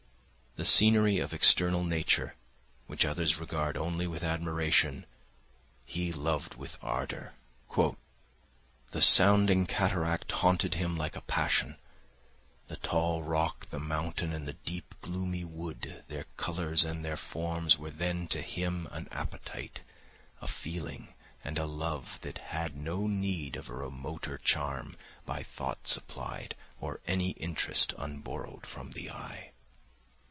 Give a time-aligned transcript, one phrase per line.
[0.57, 2.35] The scenery of external nature,
[2.85, 5.05] which others regard only with admiration,
[5.85, 7.33] he loved with ardour:—
[7.69, 11.77] ——The sounding cataract Haunted him like a passion:
[12.67, 17.15] the tall rock, The mountain, and the deep and gloomy wood, Their colours and their
[17.17, 19.79] forms, were then to him An appetite;
[20.41, 21.13] a feeling,
[21.45, 26.99] and a love, That had no need of a remoter charm, By thought supplied, or
[27.07, 29.47] any interest Unborrow'd from the eye.